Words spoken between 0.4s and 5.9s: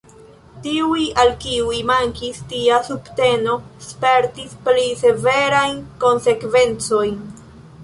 Tiuj, al kiuj mankis tia subteno, spertis pli severajn